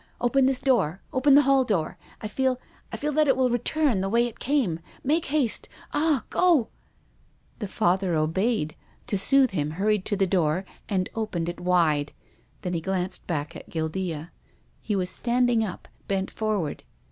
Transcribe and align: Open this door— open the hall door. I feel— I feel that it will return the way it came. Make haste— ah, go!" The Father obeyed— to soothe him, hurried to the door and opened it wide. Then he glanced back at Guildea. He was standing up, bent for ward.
Open 0.19 0.47
this 0.47 0.59
door— 0.59 0.99
open 1.13 1.35
the 1.35 1.43
hall 1.43 1.63
door. 1.63 1.95
I 2.21 2.27
feel— 2.27 2.59
I 2.91 2.97
feel 2.97 3.11
that 3.11 3.27
it 3.27 3.37
will 3.37 3.51
return 3.51 4.01
the 4.01 4.09
way 4.09 4.25
it 4.25 4.39
came. 4.39 4.79
Make 5.03 5.27
haste— 5.27 5.69
ah, 5.93 6.23
go!" 6.31 6.69
The 7.59 7.67
Father 7.67 8.15
obeyed— 8.15 8.75
to 9.05 9.19
soothe 9.19 9.51
him, 9.51 9.69
hurried 9.69 10.03
to 10.05 10.17
the 10.17 10.25
door 10.25 10.65
and 10.89 11.07
opened 11.13 11.49
it 11.49 11.59
wide. 11.59 12.13
Then 12.63 12.73
he 12.73 12.81
glanced 12.81 13.27
back 13.27 13.55
at 13.55 13.69
Guildea. 13.69 14.31
He 14.81 14.95
was 14.95 15.11
standing 15.11 15.63
up, 15.63 15.87
bent 16.07 16.31
for 16.31 16.57
ward. 16.57 16.81